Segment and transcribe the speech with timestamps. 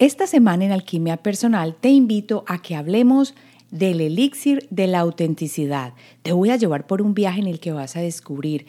[0.00, 3.34] Esta semana en Alquimia Personal te invito a que hablemos
[3.70, 5.92] del elixir de la autenticidad.
[6.22, 8.64] Te voy a llevar por un viaje en el que vas a descubrir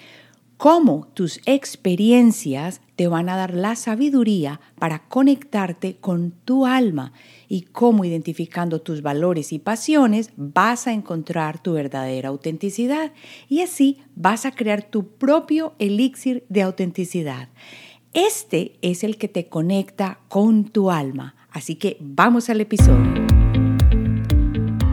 [0.57, 7.13] cómo tus experiencias te van a dar la sabiduría para conectarte con tu alma
[7.47, 13.13] y cómo identificando tus valores y pasiones vas a encontrar tu verdadera autenticidad
[13.47, 17.47] y así vas a crear tu propio elixir de autenticidad.
[18.13, 21.35] Este es el que te conecta con tu alma.
[21.49, 23.09] Así que vamos al episodio.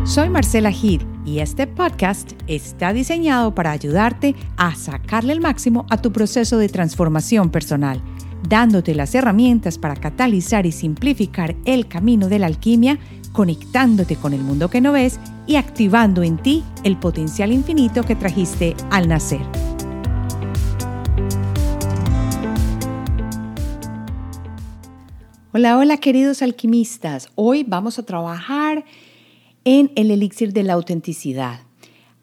[0.05, 6.01] Soy Marcela Gid y este podcast está diseñado para ayudarte a sacarle el máximo a
[6.01, 8.01] tu proceso de transformación personal,
[8.49, 13.01] dándote las herramientas para catalizar y simplificar el camino de la alquimia,
[13.33, 18.15] conectándote con el mundo que no ves y activando en ti el potencial infinito que
[18.15, 19.68] trajiste al nacer.
[25.51, 27.31] Hola, hola queridos alquimistas.
[27.35, 28.85] Hoy vamos a trabajar
[29.65, 31.61] en el elixir de la autenticidad.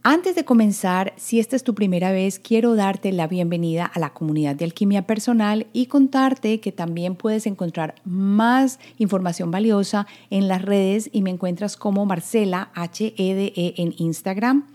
[0.04, 4.14] Antes de comenzar, si esta es tu primera vez, quiero darte la bienvenida a la
[4.14, 10.62] comunidad de alquimia personal y contarte que también puedes encontrar más información valiosa en las
[10.62, 14.68] redes y me encuentras como Marcela HEDE e en Instagram,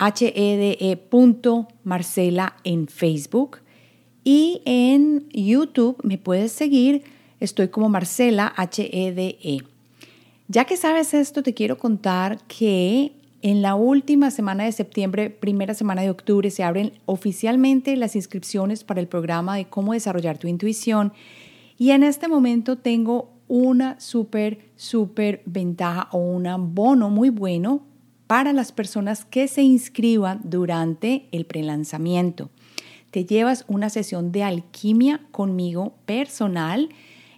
[0.00, 0.96] HEDE.marcela
[2.64, 3.58] en Facebook
[4.24, 9.36] y en YouTube me puedes seguir Estoy como Marcela HEDE.
[9.42, 9.58] E.
[10.46, 15.74] Ya que sabes esto, te quiero contar que en la última semana de septiembre, primera
[15.74, 20.46] semana de octubre, se abren oficialmente las inscripciones para el programa de cómo desarrollar tu
[20.46, 21.12] intuición.
[21.78, 26.46] Y en este momento tengo una súper, súper ventaja o un
[26.76, 27.82] bono muy bueno
[28.28, 32.50] para las personas que se inscriban durante el prelanzamiento.
[33.10, 36.88] Te llevas una sesión de alquimia conmigo personal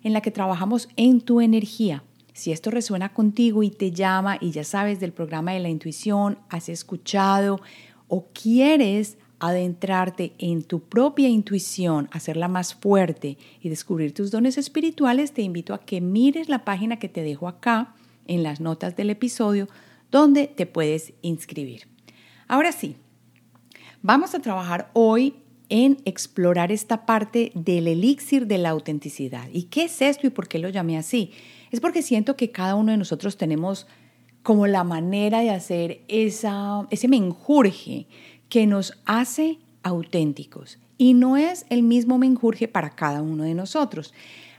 [0.04, 2.04] en la que trabajamos en tu energía.
[2.32, 6.38] Si esto resuena contigo y te llama y ya sabes del programa de la intuición,
[6.48, 7.60] has escuchado
[8.08, 15.32] o quieres adentrarte en tu propia intuición, hacerla más fuerte y descubrir tus dones espirituales,
[15.32, 17.94] te invito a que mires la página que te dejo acá
[18.26, 19.68] en las notas del episodio
[20.10, 21.88] donde te puedes inscribir.
[22.48, 22.96] Ahora sí,
[24.02, 25.34] vamos a trabajar hoy
[25.68, 29.48] en explorar esta parte del elixir de la autenticidad.
[29.52, 31.32] ¿Y qué es esto y por qué lo llamé así?
[31.70, 33.86] Es porque siento que cada uno de nosotros tenemos
[34.42, 38.06] como la manera de hacer esa, ese menjurje
[38.48, 40.78] que nos hace auténticos.
[40.98, 44.12] Y no es el mismo menjurje para cada uno de nosotros.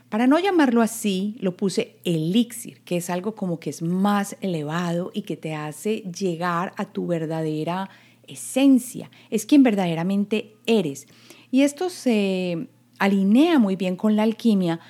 [0.08, 5.10] Para no llamarlo así, lo puse elixir, que es algo como que es más elevado
[5.14, 7.88] y que te hace llegar a tu verdadera
[8.28, 11.06] esencia, es quien verdaderamente eres.
[11.50, 14.80] Y esto se alinea muy bien con la alquimia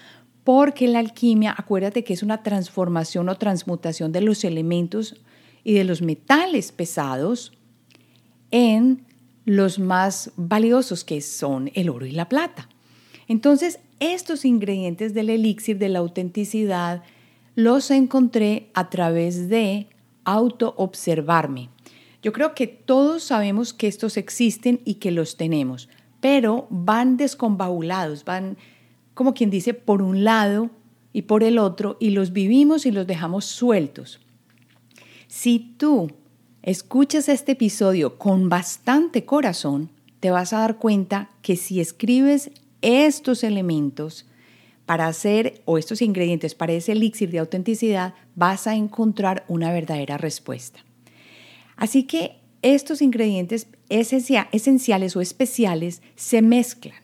[0.45, 5.17] porque la alquimia, acuérdate que es una transformación o transmutación de los elementos
[5.65, 7.53] y de los metales pesados
[8.53, 9.05] en
[9.45, 12.69] los más valiosos que son el oro y la plata.
[13.27, 17.03] Entonces, estos ingredientes del elixir de la autenticidad
[17.57, 19.89] los encontré a través de
[20.25, 21.71] auto-observarme.
[22.27, 25.89] Yo creo que todos sabemos que estos existen y que los tenemos,
[26.21, 28.57] pero van descombabulados, van
[29.15, 30.71] como quien dice por un lado
[31.13, 34.19] y por el otro y los vivimos y los dejamos sueltos.
[35.29, 36.11] Si tú
[36.63, 39.89] escuchas este episodio con bastante corazón,
[40.19, 42.51] te vas a dar cuenta que si escribes
[42.83, 44.27] estos elementos
[44.85, 50.19] para hacer o estos ingredientes para ese elixir de autenticidad, vas a encontrar una verdadera
[50.19, 50.86] respuesta.
[51.77, 56.97] Así que estos ingredientes esenciales o especiales se mezclan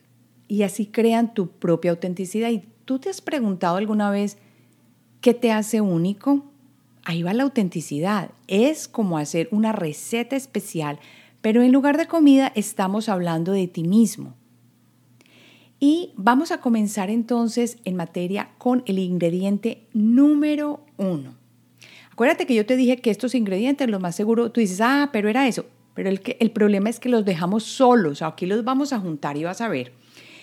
[0.48, 2.50] y así crean tu propia autenticidad.
[2.50, 4.38] ¿Y tú te has preguntado alguna vez
[5.20, 6.44] qué te hace único?
[7.04, 8.30] Ahí va la autenticidad.
[8.48, 10.98] Es como hacer una receta especial,
[11.40, 14.34] pero en lugar de comida estamos hablando de ti mismo.
[15.80, 21.41] Y vamos a comenzar entonces en materia con el ingrediente número uno.
[22.12, 25.28] Acuérdate que yo te dije que estos ingredientes, lo más seguro, tú dices, ah, pero
[25.28, 25.66] era eso.
[25.94, 28.22] Pero el, el problema es que los dejamos solos.
[28.22, 29.92] Aquí los vamos a juntar y vas a ver.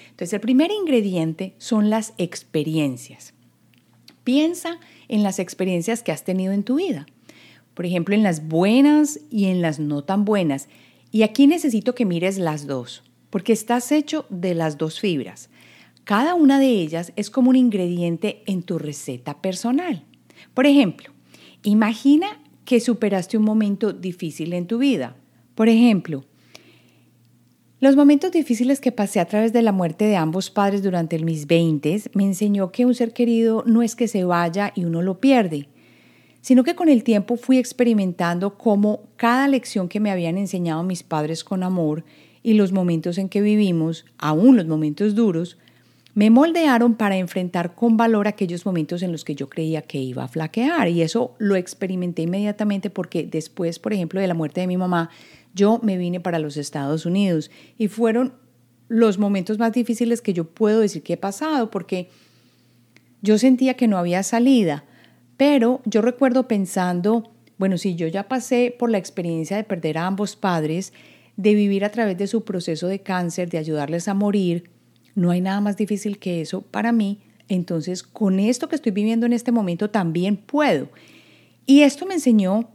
[0.09, 3.33] Entonces, el primer ingrediente son las experiencias.
[4.23, 7.05] Piensa en las experiencias que has tenido en tu vida.
[7.73, 10.67] Por ejemplo, en las buenas y en las no tan buenas.
[11.11, 15.49] Y aquí necesito que mires las dos, porque estás hecho de las dos fibras.
[16.03, 20.03] Cada una de ellas es como un ingrediente en tu receta personal.
[20.53, 21.11] Por ejemplo,
[21.63, 25.15] Imagina que superaste un momento difícil en tu vida.
[25.55, 26.25] Por ejemplo,
[27.81, 31.47] Los momentos difíciles que pasé a través de la muerte de ambos padres durante mis
[31.47, 35.21] 20 me enseñó que un ser querido no es que se vaya y uno lo
[35.21, 35.69] pierde,
[36.41, 41.03] sino que con el tiempo fui experimentando cómo cada lección que me habían enseñado mis
[41.03, 42.03] padres con amor
[42.43, 45.57] y los momentos en que vivimos, aún los momentos duros,
[46.19, 50.25] me moldearon para enfrentar con valor aquellos momentos en los que yo creía que iba
[50.25, 50.89] a flaquear.
[50.89, 55.11] Y eso lo experimenté inmediatamente porque después, por ejemplo, de la muerte de mi mamá,
[55.55, 58.33] yo me vine para los Estados Unidos y fueron
[58.89, 62.09] los momentos más difíciles que yo puedo decir que he pasado porque
[63.21, 64.83] yo sentía que no había salida,
[65.37, 70.07] pero yo recuerdo pensando, bueno, si yo ya pasé por la experiencia de perder a
[70.07, 70.91] ambos padres,
[71.37, 74.69] de vivir a través de su proceso de cáncer, de ayudarles a morir,
[75.19, 77.19] no hay nada más difícil que eso para mí.
[77.47, 80.89] Entonces, con esto que estoy viviendo en este momento también puedo.
[81.65, 82.69] Y esto me enseñó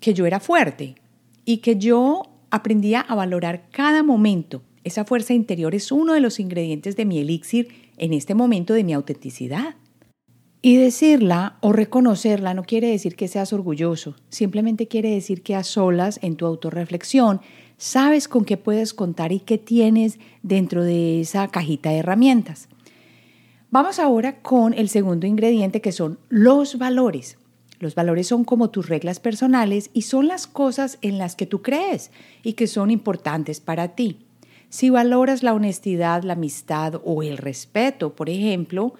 [0.00, 0.96] que yo era fuerte,
[1.44, 4.62] y que yo aprendía a valorar cada momento.
[4.84, 7.68] Esa fuerza interior es uno de los ingredientes de mi elixir
[7.98, 9.74] en este momento de mi autenticidad.
[10.62, 15.64] Y decirla o reconocerla no quiere decir que seas orgulloso, simplemente quiere decir que a
[15.64, 17.40] solas en tu autorreflexión
[17.80, 22.68] sabes con qué puedes contar y qué tienes dentro de esa cajita de herramientas.
[23.70, 27.38] Vamos ahora con el segundo ingrediente que son los valores.
[27.78, 31.62] Los valores son como tus reglas personales y son las cosas en las que tú
[31.62, 32.10] crees
[32.42, 34.26] y que son importantes para ti.
[34.68, 38.92] Si valoras la honestidad, la amistad o el respeto, por ejemplo,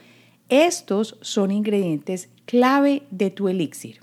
[0.48, 4.00] estos son ingredientes clave de tu elixir.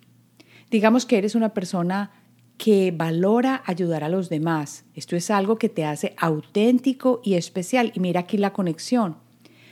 [0.70, 2.12] Digamos que eres una persona
[2.58, 4.86] que valora ayudar a los demás.
[4.96, 7.92] Esto es algo que te hace auténtico y especial.
[7.96, 9.18] Y mira aquí la conexión.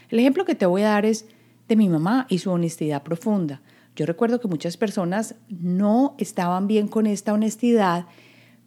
[0.10, 1.26] El ejemplo que te voy a dar es
[1.68, 3.62] de mi mamá y su honestidad profunda.
[3.96, 8.06] Yo recuerdo que muchas personas no estaban bien con esta honestidad,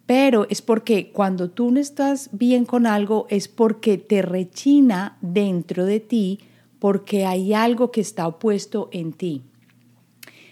[0.05, 5.85] pero es porque cuando tú no estás bien con algo es porque te rechina dentro
[5.85, 6.39] de ti,
[6.79, 9.43] porque hay algo que está opuesto en ti.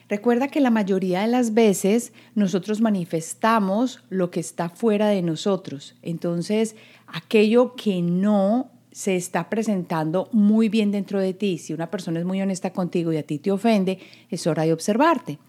[0.10, 5.96] Recuerda que la mayoría de las veces nosotros manifestamos lo que está fuera de nosotros.
[6.02, 6.76] Entonces,
[7.08, 11.58] aquello que no se está presentando muy bien dentro de ti.
[11.58, 14.00] Si una persona es muy honesta contigo y a ti te ofende,
[14.32, 15.40] es hora de observarte.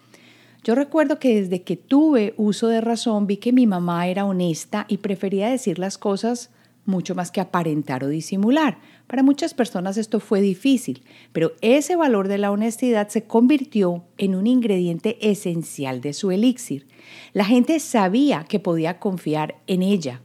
[0.65, 4.87] Yo recuerdo que desde que tuve uso de razón vi que mi mamá era honesta
[4.89, 6.51] y prefería decir las cosas
[6.89, 8.79] mucho más que aparentar o disimular.
[9.07, 14.35] Para muchas personas esto fue difícil, pero ese valor de la honestidad se convirtió en
[14.35, 16.87] un ingrediente esencial de su elixir.
[17.33, 20.23] La gente sabía que podía confiar en ella.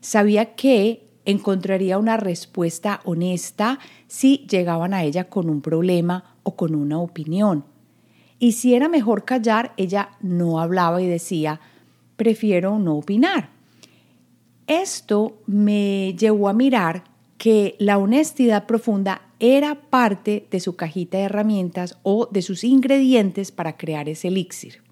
[0.00, 6.74] Sabía que encontraría una respuesta honesta si llegaban a ella con un problema o con
[6.74, 7.64] una opinión.
[8.38, 11.60] Y si era mejor callar, ella no hablaba y decía,
[12.16, 13.57] prefiero no opinar.
[14.68, 17.04] Esto me llevó a mirar
[17.38, 23.50] que la honestidad profunda era parte de su cajita de herramientas o de sus ingredientes
[23.50, 24.82] para crear ese elixir.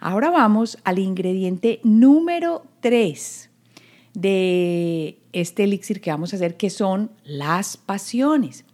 [0.00, 3.50] Ahora vamos al ingrediente número 3
[4.14, 8.64] de este elixir que vamos a hacer, que son las pasiones.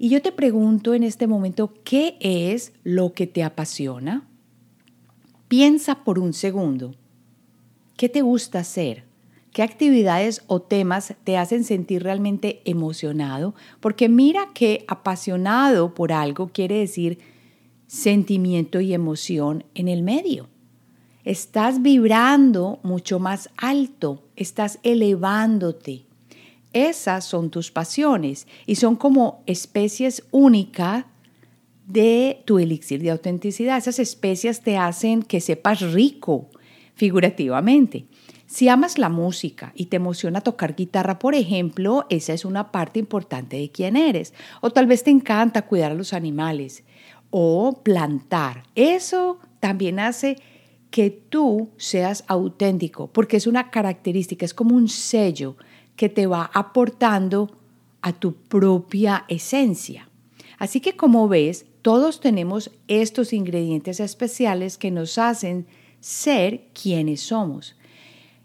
[0.00, 4.26] Y yo te pregunto en este momento, ¿qué es lo que te apasiona?
[5.46, 6.94] Piensa por un segundo.
[7.96, 9.07] ¿Qué te gusta hacer?
[9.52, 13.54] ¿Qué actividades o temas te hacen sentir realmente emocionado?
[13.80, 17.18] Porque mira que apasionado por algo quiere decir
[17.86, 20.48] sentimiento y emoción en el medio
[21.28, 26.06] estás vibrando mucho más alto, estás elevándote.
[26.72, 31.04] Esas son tus pasiones y son como especies únicas
[31.86, 33.76] de tu elixir de autenticidad.
[33.76, 36.48] Esas especies te hacen que sepas rico,
[36.94, 38.06] figurativamente.
[38.48, 42.98] Si amas la música y te emociona tocar guitarra, por ejemplo, esa es una parte
[42.98, 44.32] importante de quién eres.
[44.62, 46.82] O tal vez te encanta cuidar a los animales
[47.28, 48.62] o plantar.
[48.74, 50.38] Eso también hace
[50.90, 55.56] que tú seas auténtico, porque es una característica, es como un sello
[55.94, 57.54] que te va aportando
[58.00, 60.08] a tu propia esencia.
[60.56, 65.66] Así que como ves, todos tenemos estos ingredientes especiales que nos hacen
[66.00, 67.76] ser quienes somos.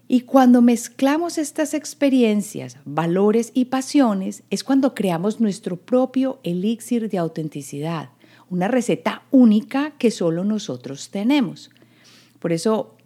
[0.06, 7.18] Y cuando mezclamos estas experiencias, valores y pasiones, es cuando creamos nuestro propio elixir de
[7.18, 8.10] autenticidad,
[8.50, 11.70] una receta única que solo nosotros tenemos.
[12.38, 12.96] Por eso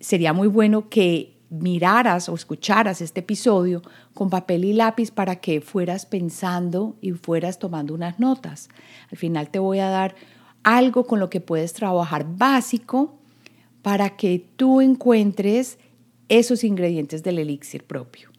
[0.00, 3.82] sería muy bueno que miraras o escucharas este episodio
[4.14, 8.68] con papel y lápiz para que fueras pensando y fueras tomando unas notas.
[9.10, 10.14] Al final te voy a dar
[10.62, 13.18] algo con lo que puedes trabajar básico
[13.82, 15.78] para que tú encuentres
[16.28, 18.30] esos ingredientes del elixir propio.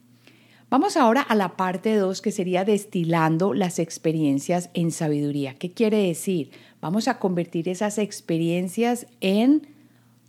[0.69, 5.55] Vamos ahora a la parte 2 que sería destilando las experiencias en sabiduría.
[5.55, 6.51] ¿Qué quiere decir?
[6.81, 9.67] Vamos a convertir esas experiencias en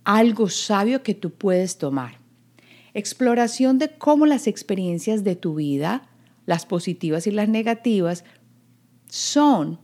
[0.05, 2.19] algo sabio que tú puedes tomar.
[2.93, 6.09] Exploración de cómo las experiencias de tu vida,
[6.45, 8.23] las positivas y las negativas,
[9.09, 9.77] son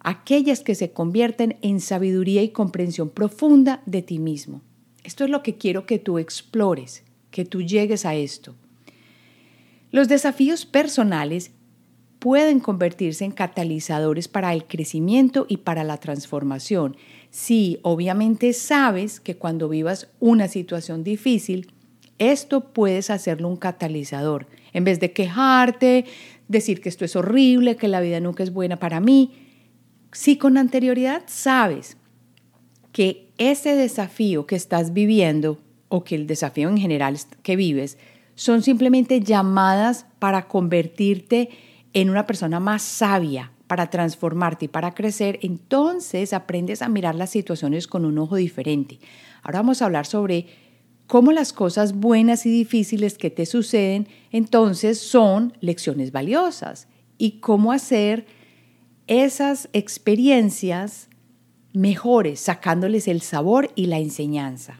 [0.00, 4.62] aquellas que se convierten en sabiduría y comprensión profunda de ti mismo.
[5.04, 8.54] Esto es lo que quiero que tú explores, que tú llegues a esto.
[9.90, 11.52] Los desafíos personales
[12.18, 16.96] pueden convertirse en catalizadores para el crecimiento y para la transformación.
[17.30, 21.72] Si obviamente sabes que cuando vivas una situación difícil,
[22.18, 24.46] esto puedes hacerlo un catalizador.
[24.74, 26.04] En vez de quejarte,
[26.46, 29.32] decir que esto es horrible, que la vida nunca es buena para mí,
[30.12, 31.96] si con anterioridad sabes
[32.92, 37.98] que ese desafío que estás viviendo o que el desafío en general que vives
[38.34, 41.50] son simplemente llamadas para convertirte
[41.92, 47.30] en una persona más sabia, para transformarte y para crecer, entonces aprendes a mirar las
[47.30, 48.98] situaciones con un ojo diferente.
[49.42, 50.46] Ahora vamos a hablar sobre
[51.06, 56.86] cómo las cosas buenas y difíciles que te suceden entonces son lecciones valiosas
[57.18, 58.26] y cómo hacer
[59.06, 61.09] esas experiencias
[61.72, 64.78] mejores, sacándoles el sabor y la enseñanza.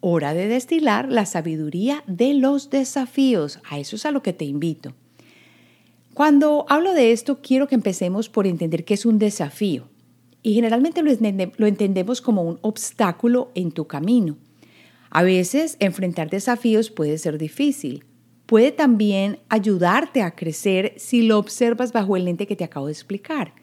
[0.00, 3.60] Hora de destilar la sabiduría de los desafíos.
[3.68, 4.94] A eso es a lo que te invito.
[6.14, 9.88] Cuando hablo de esto, quiero que empecemos por entender qué es un desafío.
[10.42, 14.36] Y generalmente lo entendemos como un obstáculo en tu camino.
[15.08, 18.04] A veces enfrentar desafíos puede ser difícil.
[18.46, 22.92] Puede también ayudarte a crecer si lo observas bajo el lente que te acabo de
[22.92, 23.54] explicar.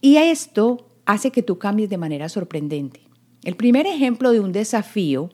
[0.00, 3.00] Y esto hace que tú cambies de manera sorprendente.
[3.42, 5.30] El primer ejemplo de un desafío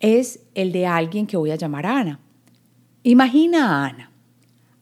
[0.00, 2.20] es el de alguien que voy a llamar Ana.
[3.02, 4.10] Imagina a Ana.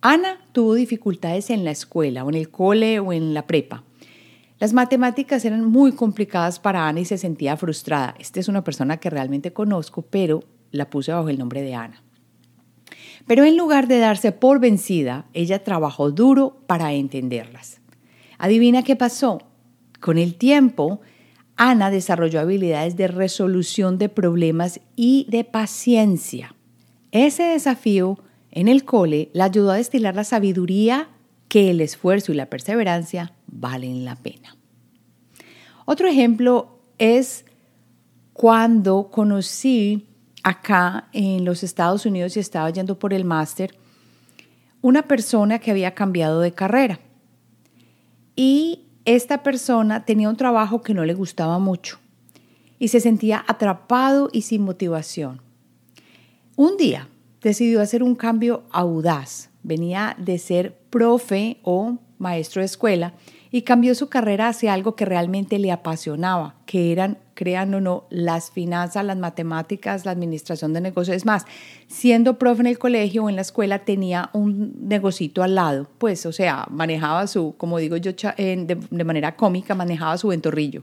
[0.01, 3.85] Ana tuvo dificultades en la escuela o en el cole o en la prepa.
[4.59, 8.17] Las matemáticas eran muy complicadas para Ana y se sentía frustrada.
[8.19, 12.03] Esta es una persona que realmente conozco, pero la puse bajo el nombre de Ana.
[13.29, 17.81] Pero en lugar de darse por vencida, ella trabajó duro para entenderlas.
[18.39, 19.50] Adivina qué pasó.
[20.01, 21.01] Con el tiempo,
[21.57, 26.55] Ana desarrolló habilidades de resolución de problemas y de paciencia.
[27.13, 28.19] Ese desafío
[28.51, 31.09] en el cole la ayudó a destilar la sabiduría
[31.49, 34.57] que el esfuerzo y la perseverancia valen la pena.
[35.85, 37.45] Otro ejemplo es
[38.33, 40.07] cuando conocí
[40.43, 43.77] acá en los Estados Unidos y estaba yendo por el máster
[44.83, 47.01] una persona que había cambiado de carrera.
[48.35, 51.99] Y esta persona tenía un trabajo que no le gustaba mucho
[52.79, 55.41] y se sentía atrapado y sin motivación.
[56.57, 57.09] Un día
[57.41, 59.51] decidió hacer un cambio audaz.
[59.63, 63.15] Venía de ser profe o maestro de escuela
[63.51, 68.05] y cambió su carrera hacia algo que realmente le apasionaba, que eran, crean o no,
[68.11, 71.17] las finanzas, las matemáticas, la administración de negocios.
[71.17, 71.47] Es más,
[71.89, 76.27] siendo profe en el colegio o en la escuela tenía un negocito al lado, pues,
[76.27, 80.83] o sea, manejaba su, como digo yo de, de manera cómica, manejaba su ventorrillo.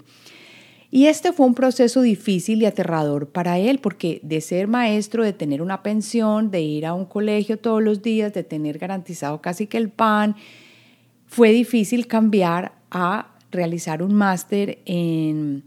[0.89, 5.33] Y este fue un proceso difícil y aterrador para él, porque de ser maestro, de
[5.33, 9.67] tener una pensión, de ir a un colegio todos los días, de tener garantizado casi
[9.67, 10.35] que el pan,
[11.27, 15.63] fue difícil cambiar a realizar un máster en,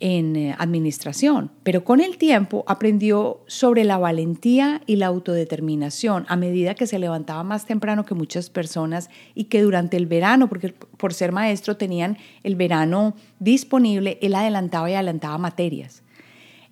[0.00, 6.36] en eh, administración, pero con el tiempo aprendió sobre la valentía y la autodeterminación a
[6.36, 10.72] medida que se levantaba más temprano que muchas personas y que durante el verano, porque
[10.96, 16.02] por ser maestro tenían el verano disponible, él adelantaba y adelantaba materias.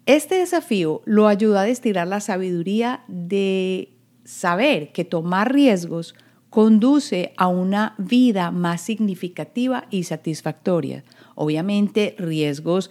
[0.07, 3.93] Este desafío lo ayuda a destilar la sabiduría de
[4.25, 6.15] saber que tomar riesgos
[6.51, 11.05] conduce a una vida más significativa y satisfactoria.
[11.35, 12.89] Obviamente riesgos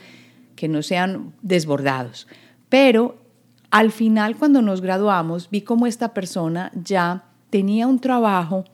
[0.55, 2.27] que no sean desbordados,
[2.69, 3.17] pero
[3.71, 8.65] al final cuando nos graduamos vi cómo esta persona ya tenía un trabajo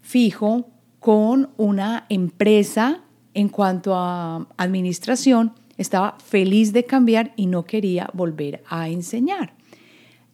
[0.00, 0.68] fijo
[1.00, 3.02] con una empresa
[3.34, 9.54] en cuanto a administración, estaba feliz de cambiar y no quería volver a enseñar.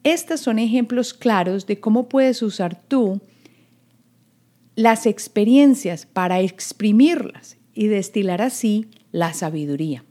[0.04, 3.20] Estos son ejemplos claros de cómo puedes usar tú
[4.76, 10.04] las experiencias para exprimirlas y destilar así la sabiduría.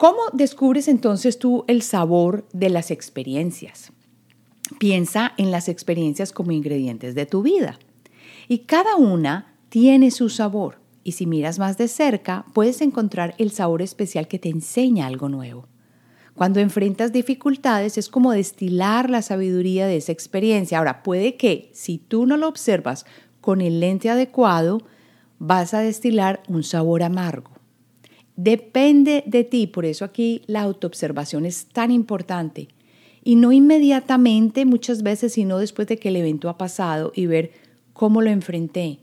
[0.00, 3.92] ¿Cómo descubres entonces tú el sabor de las experiencias?
[4.78, 7.78] Piensa en las experiencias como ingredientes de tu vida.
[8.48, 10.80] Y cada una tiene su sabor.
[11.04, 15.28] Y si miras más de cerca, puedes encontrar el sabor especial que te enseña algo
[15.28, 15.68] nuevo.
[16.34, 20.78] Cuando enfrentas dificultades es como destilar la sabiduría de esa experiencia.
[20.78, 23.04] Ahora, puede que si tú no lo observas
[23.42, 24.80] con el lente adecuado,
[25.38, 27.59] vas a destilar un sabor amargo.
[28.42, 32.68] Depende de ti, por eso aquí la autoobservación es tan importante.
[33.22, 37.52] Y no inmediatamente, muchas veces, sino después de que el evento ha pasado y ver
[37.92, 39.00] cómo lo enfrenté,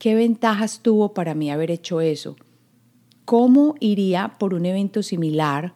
[0.00, 2.34] qué ventajas tuvo para mí haber hecho eso,
[3.24, 5.74] cómo iría por un evento similar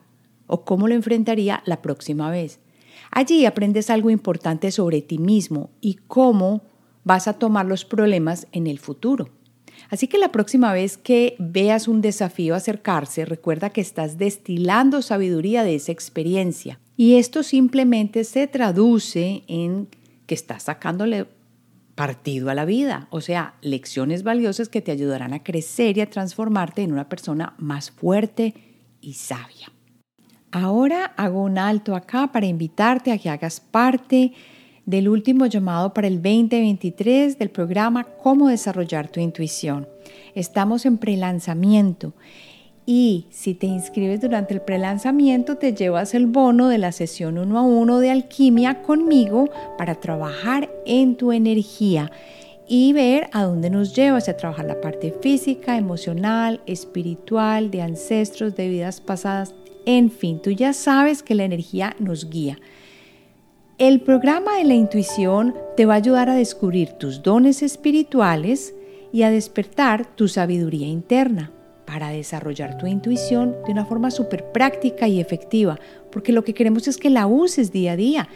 [0.48, 2.58] o cómo lo enfrentaría la próxima vez.
[3.12, 6.62] Allí aprendes algo importante sobre ti mismo y cómo
[7.04, 9.28] vas a tomar los problemas en el futuro.
[9.90, 15.64] Así que la próxima vez que veas un desafío acercarse, recuerda que estás destilando sabiduría
[15.64, 16.80] de esa experiencia.
[16.96, 19.88] Y esto simplemente se traduce en
[20.26, 21.26] que estás sacándole
[21.94, 26.10] partido a la vida, o sea, lecciones valiosas que te ayudarán a crecer y a
[26.10, 28.54] transformarte en una persona más fuerte
[29.00, 29.70] y sabia.
[30.50, 34.32] Ahora hago un alto acá para invitarte a que hagas parte
[34.86, 39.88] del último llamado para el 2023 del programa Cómo desarrollar tu intuición.
[40.34, 42.12] Estamos en prelanzamiento
[42.86, 47.58] y si te inscribes durante el prelanzamiento te llevas el bono de la sesión uno
[47.58, 49.48] a uno de alquimia conmigo
[49.78, 52.12] para trabajar en tu energía
[52.68, 58.56] y ver a dónde nos lleva, a trabajar la parte física, emocional, espiritual, de ancestros,
[58.56, 59.54] de vidas pasadas,
[59.86, 62.58] en fin, tú ya sabes que la energía nos guía.
[63.78, 68.72] El programa de la intuición te va a ayudar a descubrir tus dones espirituales
[69.12, 71.50] y a despertar tu sabiduría interna
[71.84, 75.80] para desarrollar tu intuición de una forma súper práctica y efectiva,
[76.12, 78.28] porque lo que queremos es que la uses día a día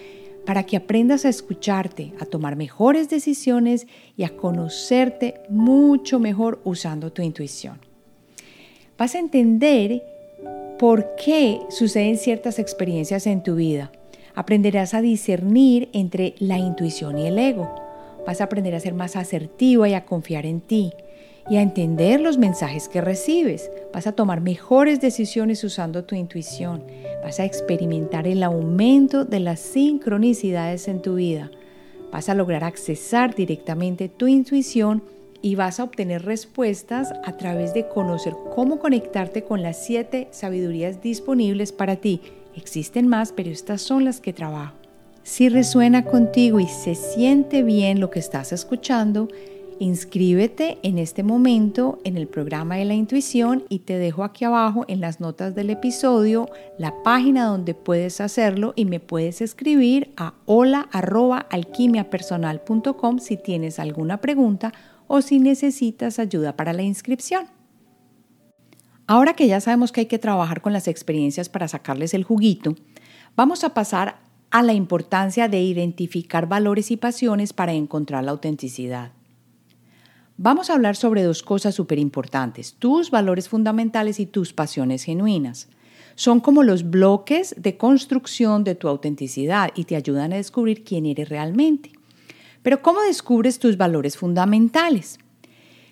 [0.45, 7.13] para que aprendas a escucharte, a tomar mejores decisiones y a conocerte mucho mejor usando
[7.13, 7.79] tu intuición.
[8.99, 10.03] Vas a entender
[10.81, 13.93] por qué suceden ciertas experiencias en tu vida
[14.39, 17.75] Aprenderás a discernir entre la intuición y el ego.
[18.25, 20.93] Vas a aprender a ser más asertiva y a confiar en ti
[21.51, 23.69] y a entender los mensajes que recibes.
[23.93, 26.85] Vas a tomar mejores decisiones usando tu intuición.
[27.25, 31.51] Vas a experimentar el aumento de las sincronicidades en tu vida.
[32.13, 35.03] Vas a lograr accesar directamente tu intuición
[35.43, 41.03] y vas a obtener respuestas a través de conocer cómo conectarte con las siete sabidurías
[41.03, 42.21] disponibles para ti
[42.59, 44.75] Existen más, pero estas son las que trabajo.
[45.23, 49.29] Si resuena contigo y se siente bien lo que estás escuchando,
[49.79, 54.85] inscríbete en este momento en el programa de la intuición y te dejo aquí abajo
[54.89, 60.35] en las notas del episodio la página donde puedes hacerlo y me puedes escribir a
[60.47, 64.73] hola@alquimiapersonal.com si tienes alguna pregunta
[65.07, 67.58] o si necesitas ayuda para la inscripción.
[69.11, 72.77] Ahora que ya sabemos que hay que trabajar con las experiencias para sacarles el juguito,
[73.35, 74.19] vamos a pasar
[74.51, 79.13] a la importancia de identificar valores y pasiones para encontrar la autenticidad.
[80.37, 85.69] Vamos a hablar sobre dos cosas súper importantes, tus valores fundamentales y tus pasiones genuinas.
[86.15, 91.07] Son como los bloques de construcción de tu autenticidad y te ayudan a descubrir quién
[91.07, 91.93] eres realmente.
[92.63, 95.19] Pero ¿cómo descubres tus valores fundamentales?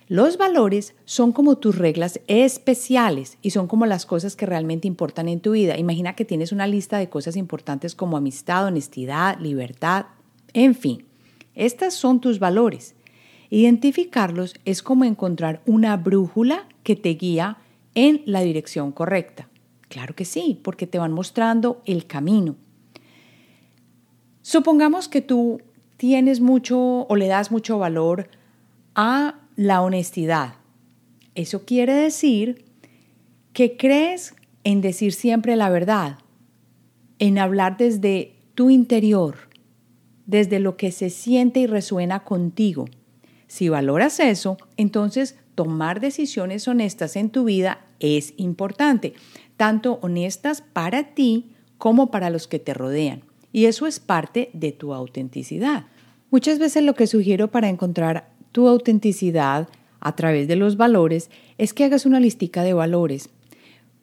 [0.09, 5.29] Los valores son como tus reglas especiales y son como las cosas que realmente importan
[5.29, 5.77] en tu vida.
[5.79, 10.07] Imagina que tienes una lista de cosas importantes como amistad, honestidad, libertad,
[10.53, 11.05] en fin.
[11.57, 12.95] Estas son tus valores.
[13.51, 17.59] Identificarlos es como encontrar una brújula que te guía
[17.97, 19.49] en la dirección correcta.
[19.89, 22.55] Claro que sí, porque te van mostrando el camino.
[24.43, 25.61] Supongamos que tú
[25.97, 28.29] tienes mucho o le das mucho valor
[28.95, 30.55] a la honestidad.
[31.35, 32.65] Eso quiere decir
[33.53, 36.19] que crees en decir siempre la verdad,
[37.19, 39.37] en hablar desde tu interior,
[40.27, 42.87] desde lo que se siente y resuena contigo.
[43.47, 49.15] Si valoras eso, entonces tomar decisiones honestas en tu vida es importante,
[49.57, 53.23] tanto honestas para ti como para los que te rodean.
[53.53, 55.87] Y eso es parte de tu autenticidad.
[56.31, 59.69] Muchas veces lo que sugiero para encontrar tu autenticidad
[60.01, 63.29] a través de los valores es que hagas una listica de valores.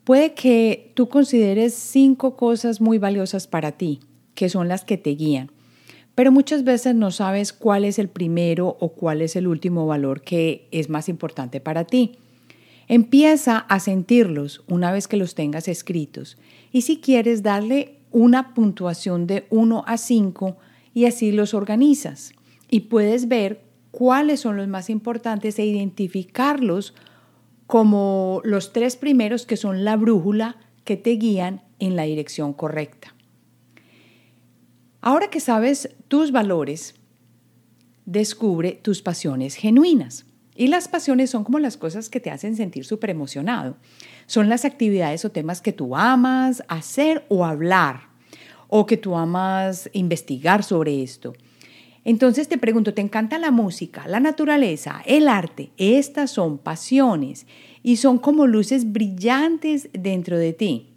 [0.03, 3.99] Puede que tú consideres cinco cosas muy valiosas para ti,
[4.35, 5.49] que son las que te guían,
[6.13, 10.21] pero muchas veces no sabes cuál es el primero o cuál es el último valor
[10.21, 12.19] que es más importante para ti.
[12.87, 16.37] Empieza a sentirlos una vez que los tengas escritos
[16.71, 20.57] y si quieres darle una puntuación de 1 a 5
[20.93, 22.33] y así los organizas
[22.69, 26.95] y puedes ver cuáles son los más importantes e identificarlos
[27.67, 33.13] como los tres primeros que son la brújula que te guían en la dirección correcta.
[34.99, 36.95] Ahora que sabes tus valores,
[38.05, 40.25] descubre tus pasiones genuinas.
[40.55, 43.77] Y las pasiones son como las cosas que te hacen sentir súper emocionado.
[44.25, 48.09] Son las actividades o temas que tú amas hacer o hablar,
[48.69, 51.33] o que tú amas investigar sobre esto.
[52.05, 55.71] Entonces te pregunto, ¿te encanta la música, la naturaleza, el arte?
[55.77, 57.47] Estas son pasiones
[57.81, 60.89] y son como luces brillantes dentro de ti.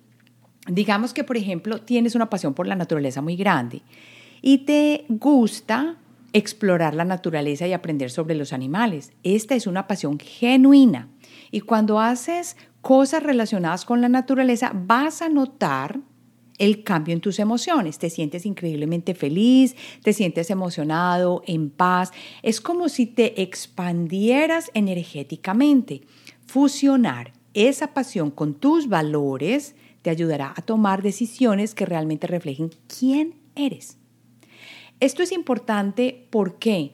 [0.68, 3.82] Digamos que, por ejemplo, tienes una pasión por la naturaleza muy grande
[4.42, 5.96] y te gusta
[6.32, 9.12] explorar la naturaleza y aprender sobre los animales.
[9.22, 11.08] Esta es una pasión genuina.
[11.52, 16.00] Y cuando haces cosas relacionadas con la naturaleza, vas a notar
[16.58, 17.98] el cambio en tus emociones.
[17.98, 22.12] Te sientes increíblemente feliz, te sientes emocionado, en paz.
[22.42, 26.02] Es como si te expandieras energéticamente.
[26.46, 33.34] Fusionar esa pasión con tus valores te ayudará a tomar decisiones que realmente reflejen quién
[33.54, 33.98] eres.
[35.00, 36.92] Esto es importante, ¿por qué?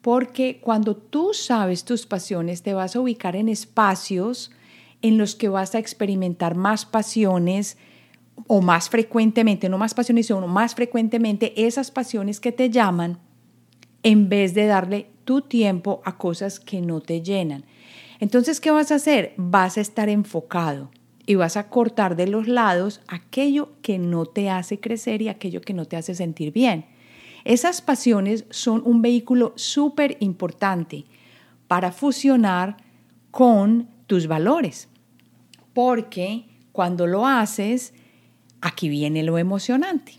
[0.00, 4.52] Porque cuando tú sabes tus pasiones, te vas a ubicar en espacios
[5.02, 7.76] en los que vas a experimentar más pasiones,
[8.46, 13.18] o más frecuentemente, no más pasiones, sino más frecuentemente esas pasiones que te llaman
[14.02, 17.64] en vez de darle tu tiempo a cosas que no te llenan.
[18.20, 19.34] Entonces, ¿qué vas a hacer?
[19.36, 20.90] Vas a estar enfocado
[21.26, 25.60] y vas a cortar de los lados aquello que no te hace crecer y aquello
[25.60, 26.86] que no te hace sentir bien.
[27.44, 31.04] Esas pasiones son un vehículo súper importante
[31.68, 32.76] para fusionar
[33.30, 34.88] con tus valores,
[35.72, 37.94] porque cuando lo haces,
[38.62, 40.14] Aquí viene lo emocionante.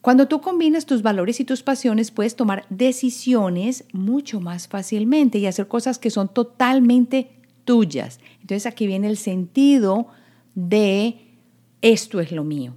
[0.00, 5.46] Cuando tú combinas tus valores y tus pasiones, puedes tomar decisiones mucho más fácilmente y
[5.46, 7.30] hacer cosas que son totalmente
[7.64, 8.18] tuyas.
[8.40, 10.06] Entonces aquí viene el sentido
[10.54, 11.36] de
[11.82, 12.74] esto es lo mío.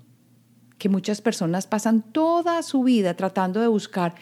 [0.77, 4.15] Que muchas personas pasan toda su vida tratando de buscar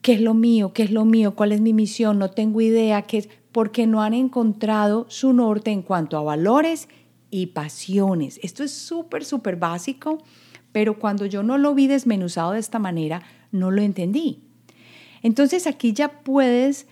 [0.00, 3.02] qué es lo mío, qué es lo mío, cuál es mi misión, no tengo idea,
[3.02, 6.88] qué es, porque no han encontrado su norte en cuanto a valores
[7.30, 8.40] y pasiones.
[8.42, 10.18] Esto es súper, súper básico,
[10.72, 14.44] pero cuando yo no lo vi desmenuzado de esta manera, no lo entendí.
[15.22, 16.86] Entonces aquí ya puedes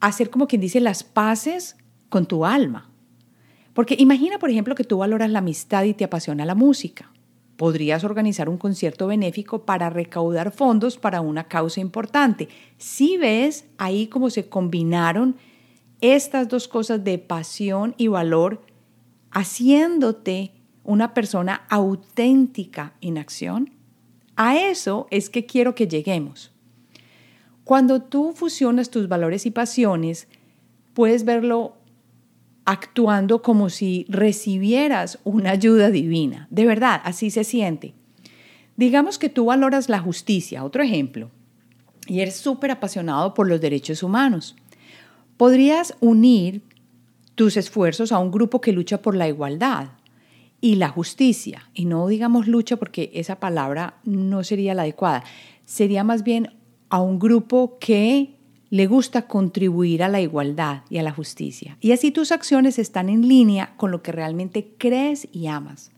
[0.00, 1.76] hacer como quien dice las paces
[2.08, 2.90] con tu alma.
[3.74, 7.12] Porque imagina, por ejemplo, que tú valoras la amistad y te apasiona la música.
[7.56, 12.48] Podrías organizar un concierto benéfico para recaudar fondos para una causa importante.
[12.76, 15.36] Si ves ahí cómo se combinaron
[16.00, 18.62] estas dos cosas de pasión y valor
[19.30, 20.52] haciéndote
[20.84, 23.70] una persona auténtica en acción?
[24.36, 26.52] A eso es que quiero que lleguemos.
[27.64, 30.28] Cuando tú fusionas tus valores y pasiones,
[30.94, 31.74] puedes verlo
[32.64, 36.48] actuando como si recibieras una ayuda divina.
[36.50, 37.94] De verdad, así se siente.
[38.76, 41.30] Digamos que tú valoras la justicia, otro ejemplo,
[42.06, 44.54] y eres súper apasionado por los derechos humanos.
[45.36, 46.62] Podrías unir
[47.38, 49.90] tus esfuerzos a un grupo que lucha por la igualdad
[50.60, 51.70] y la justicia.
[51.72, 55.22] Y no digamos lucha porque esa palabra no sería la adecuada.
[55.64, 56.50] Sería más bien
[56.88, 58.34] a un grupo que
[58.70, 61.78] le gusta contribuir a la igualdad y a la justicia.
[61.80, 65.92] Y así tus acciones están en línea con lo que realmente crees y amas.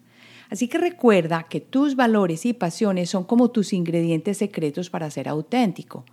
[0.51, 5.27] Así que recuerda que tus valores y pasiones son como tus ingredientes secretos para ser
[5.27, 6.05] auténtico.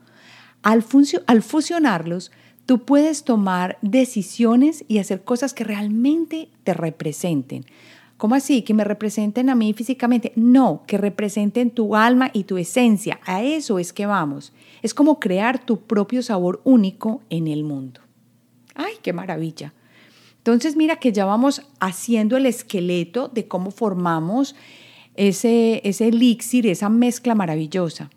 [0.63, 0.85] Al,
[1.27, 2.31] al fusionarlos,
[2.67, 7.65] tú puedes tomar decisiones y hacer cosas que realmente te representen.
[8.17, 8.61] ¿Cómo así?
[8.61, 10.33] ¿Que me representen a mí físicamente?
[10.35, 13.21] No, que representen tu alma y tu esencia.
[13.25, 14.51] A eso es que vamos.
[14.81, 18.01] Es como crear tu propio sabor único en el mundo.
[18.75, 19.73] ¡Ay, qué maravilla!
[20.39, 24.55] Entonces mira que ya vamos haciendo el esqueleto de cómo formamos
[25.15, 28.09] ese, ese elixir, esa mezcla maravillosa.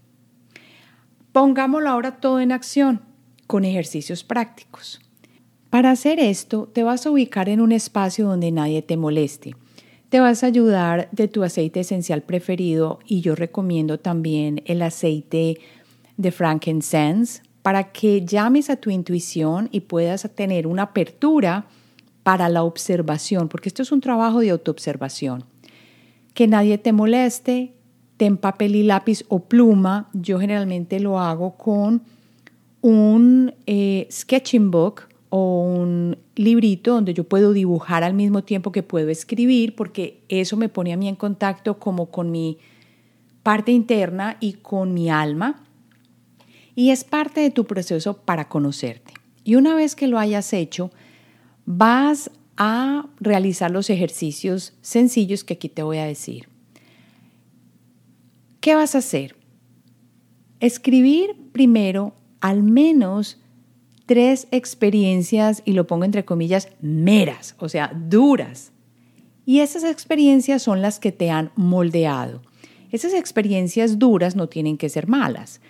[1.32, 3.09] Pongámoslo ahora todo en acción
[3.50, 5.00] con ejercicios prácticos.
[5.70, 9.56] Para hacer esto, te vas a ubicar en un espacio donde nadie te moleste.
[10.08, 15.58] Te vas a ayudar de tu aceite esencial preferido y yo recomiendo también el aceite
[16.16, 21.66] de frankincense para que llames a tu intuición y puedas tener una apertura
[22.22, 25.42] para la observación, porque esto es un trabajo de autoobservación.
[26.34, 27.74] Que nadie te moleste,
[28.16, 30.08] ten papel y lápiz o pluma.
[30.12, 32.04] Yo generalmente lo hago con
[32.82, 38.82] un eh, sketching book o un librito donde yo puedo dibujar al mismo tiempo que
[38.82, 42.58] puedo escribir, porque eso me pone a mí en contacto como con mi
[43.42, 45.62] parte interna y con mi alma.
[46.74, 49.14] Y es parte de tu proceso para conocerte.
[49.44, 50.90] Y una vez que lo hayas hecho,
[51.64, 56.48] vas a realizar los ejercicios sencillos que aquí te voy a decir.
[58.60, 59.36] ¿Qué vas a hacer?
[60.60, 63.38] Escribir primero al menos
[64.07, 68.72] tres experiencias, y lo pongo entre comillas, meras, o sea, duras.
[69.46, 72.42] Y esas experiencias son las que te han moldeado.
[72.90, 75.61] Esas experiencias duras no tienen que ser malas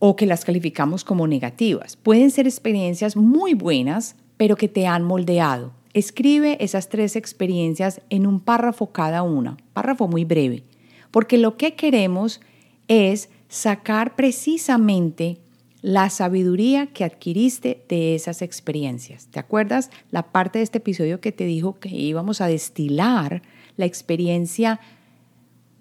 [0.00, 1.96] o que las calificamos como negativas.
[1.96, 5.72] Pueden ser experiencias muy buenas, pero que te han moldeado.
[5.92, 10.64] Escribe esas tres experiencias en un párrafo cada una, párrafo muy breve,
[11.10, 12.40] porque lo que queremos
[12.88, 15.38] es sacar precisamente
[15.82, 19.26] la sabiduría que adquiriste de esas experiencias.
[19.28, 23.42] ¿Te acuerdas la parte de este episodio que te dijo que íbamos a destilar
[23.76, 24.80] la experiencia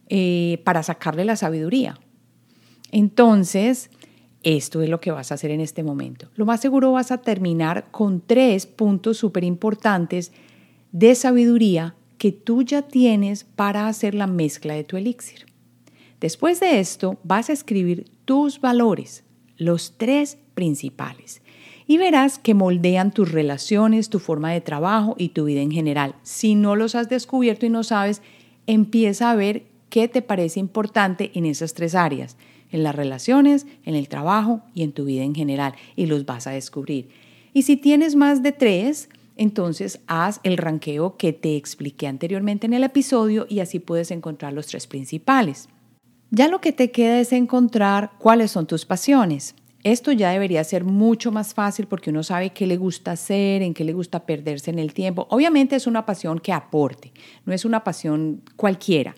[0.08, 2.00] eh, para sacarle la sabiduría?
[2.92, 3.90] Entonces,
[4.44, 6.30] esto es lo que vas a hacer en este momento.
[6.36, 10.32] Lo más seguro vas a terminar con tres puntos súper importantes
[10.92, 15.46] de sabiduría que tú ya tienes para hacer la mezcla de tu elixir.
[16.20, 19.24] Después de esto, vas a escribir tus valores,
[19.60, 21.44] los tres principales,
[21.86, 26.16] y verás que moldean tus relaciones, tu forma de trabajo y tu vida en general.
[26.24, 28.24] Si no los has descubierto y no sabes,
[28.66, 32.36] empieza a ver qué te parece importante en esas tres áreas
[32.72, 36.48] en las relaciones, en el trabajo y en tu vida en general, y los vas
[36.48, 37.10] a descubrir.
[37.54, 42.74] Y si tienes más de tres, entonces haz el ranqueo que te expliqué anteriormente en
[42.74, 45.70] el episodio y así puedes encontrar los tres principales.
[46.32, 49.56] Ya lo que te queda es encontrar cuáles son tus pasiones.
[49.84, 53.74] Esto ya debería ser mucho más fácil porque uno sabe qué le gusta hacer, en
[53.74, 55.26] qué le gusta perderse en el tiempo.
[55.30, 57.14] Obviamente es una pasión que aporte,
[57.46, 59.16] no es una pasión cualquiera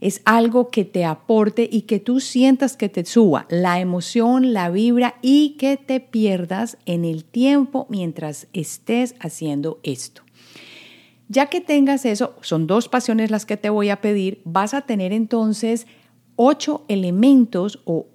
[0.00, 4.70] es algo que te aporte y que tú sientas que te suba la emoción, la
[4.70, 10.22] vibra y que te pierdas en el tiempo mientras estés haciendo esto.
[11.28, 14.82] Ya que tengas eso, son dos pasiones las que te voy a pedir, vas a
[14.82, 15.86] tener entonces
[16.36, 18.06] ocho elementos o,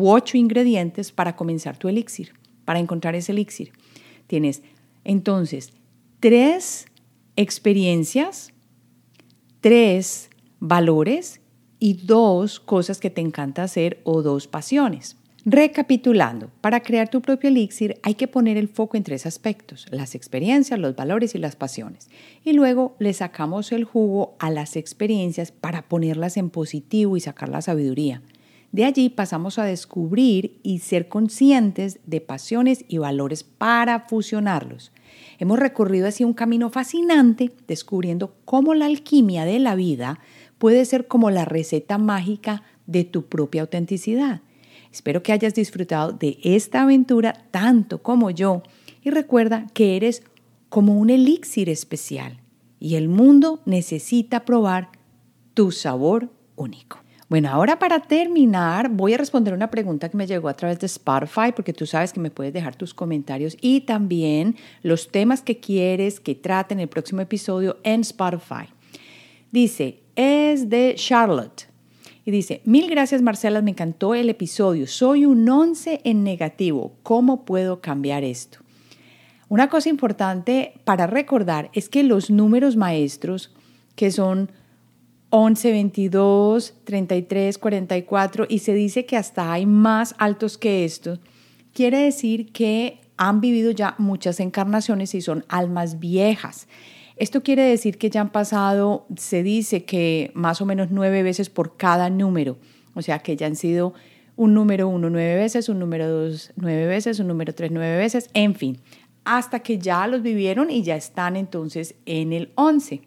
[0.00, 2.32] ocho ingredientes para comenzar tu elixir,
[2.64, 3.72] para encontrar ese elixir.
[4.26, 4.62] Tienes
[5.04, 5.72] entonces
[6.18, 6.86] tres
[7.36, 8.52] experiencias,
[9.60, 11.40] tres valores
[11.78, 15.17] y dos cosas que te encanta hacer o dos pasiones.
[15.50, 20.14] Recapitulando, para crear tu propio elixir hay que poner el foco en tres aspectos, las
[20.14, 22.10] experiencias, los valores y las pasiones.
[22.44, 27.48] Y luego le sacamos el jugo a las experiencias para ponerlas en positivo y sacar
[27.48, 28.20] la sabiduría.
[28.72, 34.92] De allí pasamos a descubrir y ser conscientes de pasiones y valores para fusionarlos.
[35.38, 40.20] Hemos recorrido así un camino fascinante descubriendo cómo la alquimia de la vida
[40.58, 44.42] puede ser como la receta mágica de tu propia autenticidad.
[44.92, 48.62] Espero que hayas disfrutado de esta aventura tanto como yo
[49.02, 50.22] y recuerda que eres
[50.68, 52.40] como un elixir especial
[52.80, 54.90] y el mundo necesita probar
[55.54, 56.98] tu sabor único.
[57.28, 60.86] Bueno, ahora para terminar voy a responder una pregunta que me llegó a través de
[60.86, 65.58] Spotify porque tú sabes que me puedes dejar tus comentarios y también los temas que
[65.58, 68.68] quieres que trate en el próximo episodio en Spotify.
[69.52, 71.68] Dice, es de Charlotte.
[72.28, 74.86] Y dice, mil gracias Marcela, me encantó el episodio.
[74.86, 76.92] Soy un 11 en negativo.
[77.02, 78.58] ¿Cómo puedo cambiar esto?
[79.48, 83.54] Una cosa importante para recordar es que los números maestros,
[83.96, 84.52] que son
[85.30, 91.20] 11, 22, 33, 44, y se dice que hasta hay más altos que estos,
[91.72, 96.68] quiere decir que han vivido ya muchas encarnaciones y son almas viejas.
[97.18, 101.50] Esto quiere decir que ya han pasado, se dice que más o menos nueve veces
[101.50, 102.58] por cada número,
[102.94, 103.92] o sea que ya han sido
[104.36, 108.30] un número uno nueve veces, un número dos nueve veces, un número tres nueve veces,
[108.34, 108.78] en fin,
[109.24, 113.02] hasta que ya los vivieron y ya están entonces en el once.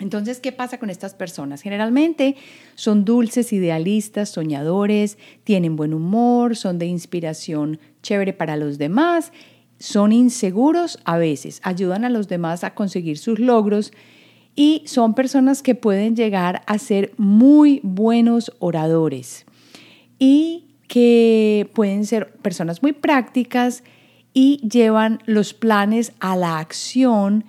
[0.00, 1.60] Entonces, ¿qué pasa con estas personas?
[1.60, 2.36] Generalmente
[2.74, 9.32] son dulces, idealistas, soñadores, tienen buen humor, son de inspiración chévere para los demás
[9.80, 13.92] son inseguros a veces, ayudan a los demás a conseguir sus logros
[14.54, 19.46] y son personas que pueden llegar a ser muy buenos oradores
[20.18, 23.82] y que pueden ser personas muy prácticas
[24.34, 27.44] y llevan los planes a la acción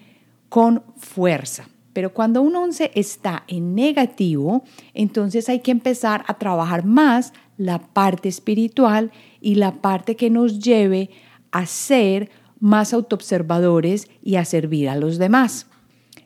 [0.48, 1.68] con fuerza.
[1.92, 4.64] Pero cuando un 11 está en negativo,
[4.94, 10.60] entonces hay que empezar a trabajar más la parte espiritual y la parte que nos
[10.60, 11.10] lleve
[11.52, 15.68] a ser más autoobservadores y a servir a los demás.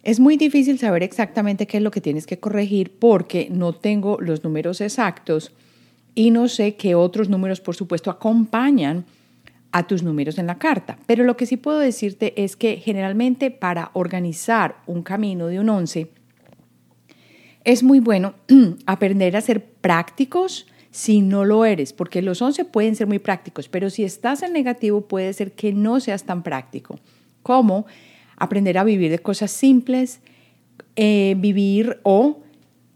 [0.03, 4.17] Es muy difícil saber exactamente qué es lo que tienes que corregir porque no tengo
[4.19, 5.51] los números exactos
[6.13, 9.05] y no sé qué otros números, por supuesto, acompañan
[9.71, 10.97] a tus números en la carta.
[11.05, 15.69] Pero lo que sí puedo decirte es que generalmente para organizar un camino de un
[15.69, 16.09] 11,
[17.65, 18.35] es muy bueno
[18.85, 23.67] aprender a ser prácticos si no lo eres, porque los 11 pueden ser muy prácticos,
[23.67, 26.97] pero si estás en negativo puede ser que no seas tan práctico.
[27.43, 27.85] Como
[28.37, 30.21] aprender a vivir de cosas simples,
[30.95, 32.39] eh, vivir o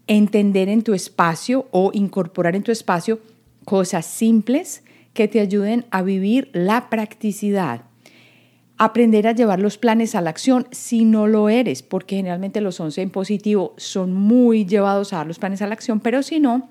[0.06, 3.20] entender en tu espacio o incorporar en tu espacio
[3.66, 4.82] cosas simples
[5.12, 7.82] que te ayuden a vivir la practicidad.
[8.78, 12.80] Aprender a llevar los planes a la acción si no lo eres, porque generalmente los
[12.80, 16.40] 11 en positivo son muy llevados a dar los planes a la acción, pero si
[16.40, 16.70] no,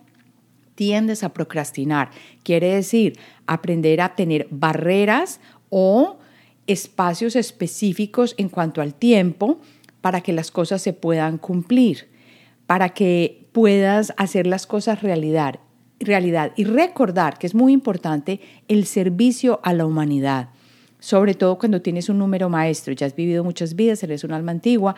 [0.80, 2.10] tiendes a procrastinar.
[2.42, 6.20] Quiere decir aprender a tener barreras o
[6.68, 9.60] espacios específicos en cuanto al tiempo
[10.00, 12.08] para que las cosas se puedan cumplir,
[12.65, 15.60] para que puedas hacer las cosas realidad,
[16.00, 18.39] realidad y recordar que es muy importante
[18.70, 20.52] el servicio a la humanidad,
[21.00, 24.52] sobre todo cuando tienes un número maestro, ya has vivido muchas vidas, eres un alma
[24.54, 24.96] antigua,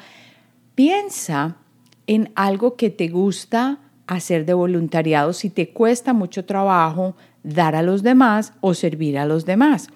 [0.76, 1.58] piensa
[2.06, 3.80] en algo que te gusta
[4.12, 9.26] hacer de voluntariado si te cuesta mucho trabajo dar a los demás o servir a
[9.26, 9.88] los demás.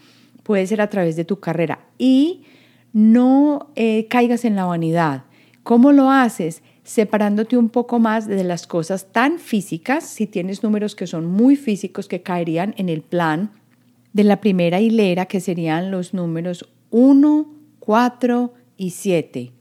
[0.44, 2.44] Puede ser a través de tu carrera y
[2.94, 5.26] no eh, caigas en la vanidad.
[5.64, 6.64] ¿Cómo lo haces?
[6.84, 11.58] Separándote un poco más de las cosas tan físicas, si tienes números que son muy
[11.58, 13.52] físicos que caerían en el plan
[14.14, 17.48] de la primera hilera, que serían los números 1,
[17.80, 19.55] 4 y 7.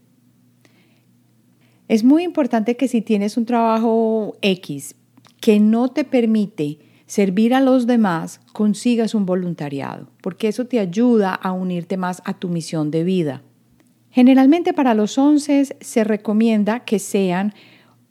[1.87, 4.95] Es muy importante que si tienes un trabajo X
[5.39, 11.35] que no te permite servir a los demás, consigas un voluntariado, porque eso te ayuda
[11.35, 13.43] a unirte más a tu misión de vida.
[14.09, 17.53] Generalmente para los 11 se recomienda que sean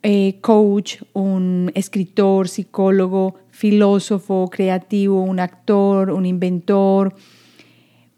[0.03, 7.15] eh, coach, un escritor, psicólogo, filósofo, creativo, un actor, un inventor,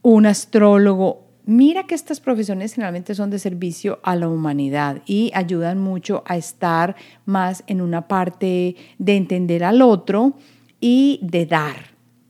[0.01, 5.79] un astrólogo Mira que estas profesiones generalmente son de servicio a la humanidad y ayudan
[5.79, 10.33] mucho a estar más en una parte de entender al otro
[10.81, 11.77] y de dar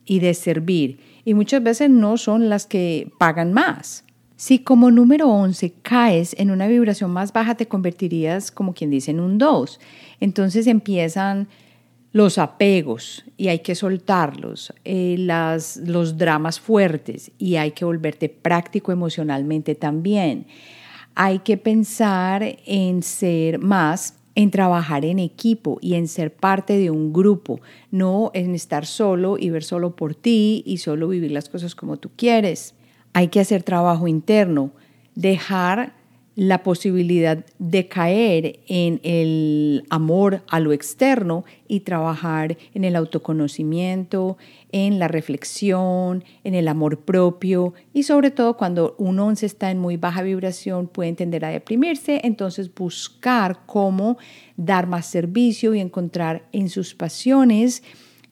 [0.04, 1.00] y de servir.
[1.24, 4.04] Y muchas veces no son las que pagan más.
[4.36, 9.10] Si como número 11 caes en una vibración más baja, te convertirías, como quien dice,
[9.10, 9.80] en un 2.
[10.20, 11.48] Entonces empiezan
[12.12, 18.28] los apegos y hay que soltarlos, eh, las, los dramas fuertes y hay que volverte
[18.28, 20.46] práctico emocionalmente también.
[21.14, 26.90] Hay que pensar en ser más, en trabajar en equipo y en ser parte de
[26.90, 31.48] un grupo, no en estar solo y ver solo por ti y solo vivir las
[31.48, 32.74] cosas como tú quieres.
[33.12, 34.70] Hay que hacer trabajo interno,
[35.14, 35.97] dejar
[36.38, 44.38] la posibilidad de caer en el amor a lo externo y trabajar en el autoconocimiento,
[44.70, 49.80] en la reflexión, en el amor propio y sobre todo cuando un once está en
[49.80, 54.16] muy baja vibración puede tender a deprimirse, entonces buscar cómo
[54.56, 57.82] dar más servicio y encontrar en sus pasiones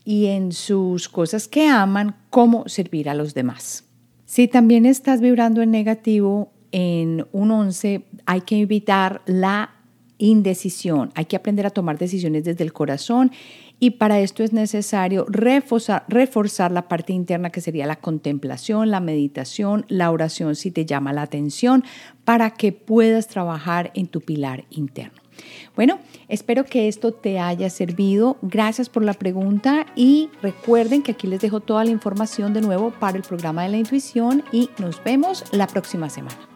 [0.04, 3.82] y en sus cosas que aman cómo servir a los demás.
[4.26, 9.70] Si también estás vibrando en negativo, en un 11 hay que evitar la
[10.18, 13.32] indecisión, hay que aprender a tomar decisiones desde el corazón
[13.80, 19.86] y para esto es necesario reforzar, la parte interna que sería la contemplación, la meditación,
[19.88, 21.82] la oración si te llama la atención,
[22.26, 25.22] para que puedas trabajar en tu pilar interno.
[25.76, 28.36] Bueno, espero que esto te haya servido.
[28.42, 32.90] Gracias por la pregunta y recuerden que aquí les dejo toda la información de nuevo
[32.90, 36.55] para el programa de la intuición y nos vemos la próxima semana.